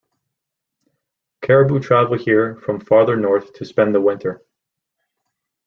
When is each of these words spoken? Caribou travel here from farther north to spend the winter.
Caribou 1.41 1.77
travel 1.79 2.17
here 2.17 2.55
from 2.55 2.79
farther 2.79 3.15
north 3.15 3.53
to 3.53 3.65
spend 3.65 3.93
the 3.93 4.01
winter. 4.01 4.43